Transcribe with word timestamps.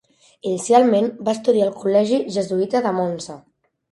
Inicialment 0.51 1.09
va 1.27 1.35
estudiar 1.37 1.67
al 1.67 1.75
Col·legi 1.83 2.19
Jesuïta 2.37 2.81
de 2.87 2.97
Monza. 3.01 3.37